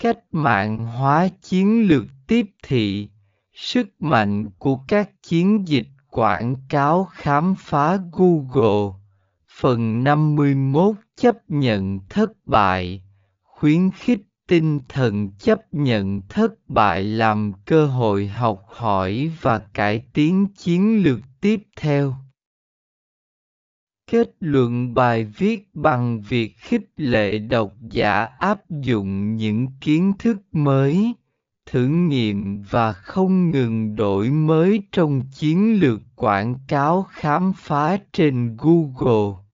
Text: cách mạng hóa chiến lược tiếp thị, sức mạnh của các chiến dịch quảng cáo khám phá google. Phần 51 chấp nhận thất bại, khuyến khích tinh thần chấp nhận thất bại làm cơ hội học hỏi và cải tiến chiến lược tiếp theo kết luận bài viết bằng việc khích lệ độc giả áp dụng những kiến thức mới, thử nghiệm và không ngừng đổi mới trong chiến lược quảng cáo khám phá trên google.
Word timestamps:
cách 0.00 0.18
mạng 0.32 0.78
hóa 0.78 1.28
chiến 1.42 1.88
lược 1.88 2.04
tiếp 2.26 2.46
thị, 2.62 3.08
sức 3.54 4.02
mạnh 4.02 4.50
của 4.58 4.76
các 4.88 5.10
chiến 5.22 5.68
dịch 5.68 5.86
quảng 6.10 6.56
cáo 6.68 7.08
khám 7.12 7.54
phá 7.58 7.98
google. 8.12 8.92
Phần 9.60 10.04
51 10.04 10.96
chấp 11.16 11.36
nhận 11.48 12.00
thất 12.08 12.30
bại, 12.46 13.02
khuyến 13.42 13.90
khích 13.90 14.20
tinh 14.48 14.80
thần 14.88 15.30
chấp 15.38 15.60
nhận 15.72 16.20
thất 16.28 16.52
bại 16.68 17.04
làm 17.04 17.52
cơ 17.66 17.86
hội 17.86 18.26
học 18.26 18.62
hỏi 18.68 19.30
và 19.40 19.58
cải 19.58 20.02
tiến 20.12 20.46
chiến 20.56 21.02
lược 21.02 21.18
tiếp 21.40 21.62
theo 21.76 22.14
kết 24.10 24.30
luận 24.40 24.94
bài 24.94 25.24
viết 25.24 25.68
bằng 25.74 26.20
việc 26.20 26.56
khích 26.58 26.90
lệ 26.96 27.38
độc 27.38 27.72
giả 27.90 28.24
áp 28.38 28.70
dụng 28.70 29.36
những 29.36 29.66
kiến 29.80 30.12
thức 30.18 30.36
mới, 30.52 31.14
thử 31.70 31.86
nghiệm 31.86 32.62
và 32.70 32.92
không 32.92 33.50
ngừng 33.50 33.96
đổi 33.96 34.30
mới 34.30 34.82
trong 34.92 35.22
chiến 35.34 35.80
lược 35.80 36.00
quảng 36.16 36.54
cáo 36.68 37.06
khám 37.10 37.52
phá 37.56 37.98
trên 38.12 38.56
google. 38.56 39.49